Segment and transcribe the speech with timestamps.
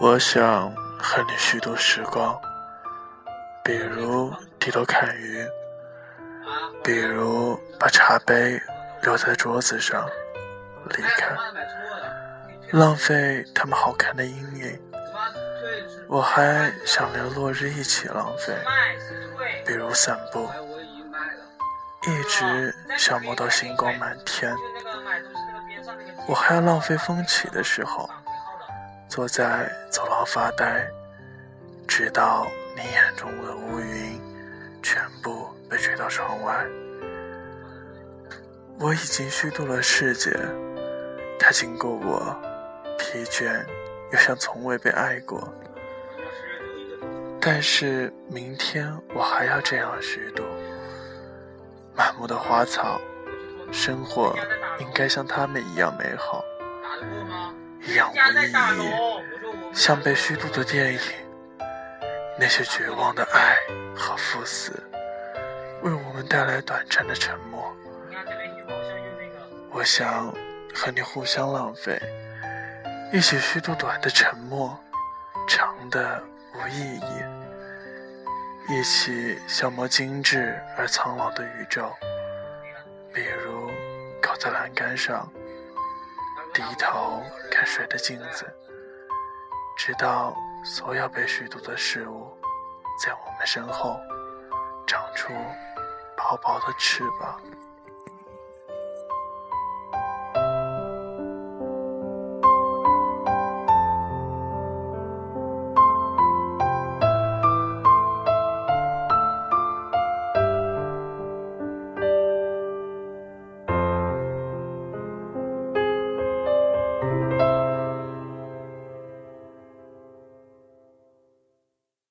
[0.00, 2.40] 我想和你虚度时光，
[3.64, 5.44] 比如低头看鱼，
[6.84, 8.62] 比如把茶杯
[9.02, 10.08] 留在桌子上
[10.90, 11.36] 离开，
[12.70, 14.80] 浪费他们好看的阴影。
[16.06, 18.56] 我还想连落日一起浪费，
[19.66, 20.48] 比如散步，
[22.06, 24.54] 一直消磨到星光满天。
[26.28, 28.08] 我还要浪费风起的时候，
[29.08, 30.86] 坐在走廊发呆，
[31.86, 34.20] 直到你眼中的乌云
[34.82, 36.64] 全部被吹到窗外。
[38.78, 40.30] 我已经虚度了世界，
[41.38, 42.36] 它经过我，
[42.98, 43.64] 疲倦
[44.12, 45.52] 又像从未被爱过。
[47.40, 50.44] 但是明天我还要这样虚度。
[51.96, 53.00] 满目的花草，
[53.72, 54.36] 生活
[54.78, 56.44] 应该像他们一样美好，
[57.88, 61.00] 一样无意义，像被虚度的电影。
[62.38, 63.56] 那些绝望的爱
[63.96, 64.72] 和赴死，
[65.82, 67.74] 为我们带来短暂的沉默。
[69.70, 70.32] 我想
[70.74, 72.00] 和你互相浪费，
[73.12, 74.78] 一起虚度短的沉默，
[75.48, 76.22] 长的。
[76.54, 81.94] 无意义，一起消磨精致而苍老的宇宙。
[83.14, 83.70] 比如，
[84.20, 85.30] 靠在栏杆上，
[86.52, 88.46] 低头看水的镜子，
[89.76, 90.34] 直到
[90.64, 92.36] 所有被虚度的事物，
[93.02, 93.98] 在我们身后
[94.86, 95.32] 长出
[96.16, 97.40] 薄薄的翅膀。